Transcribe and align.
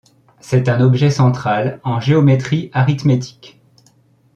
C'est 0.39 0.67
un 0.67 0.81
objet 0.81 1.11
central 1.11 1.79
en 1.83 1.99
géométrie 1.99 2.71
arithmétique. 2.73 3.61